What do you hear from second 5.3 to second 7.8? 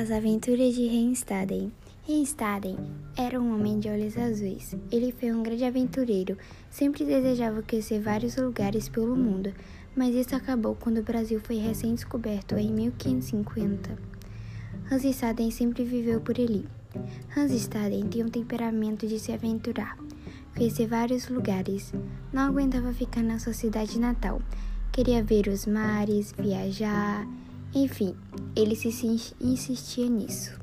um grande aventureiro, sempre desejava